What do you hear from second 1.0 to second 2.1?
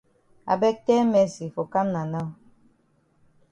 Mercy for kam na